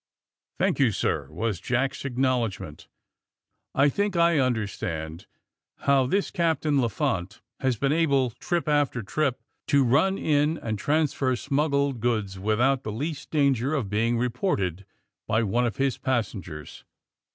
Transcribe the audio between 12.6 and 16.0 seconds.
the least danger of being reported by one of his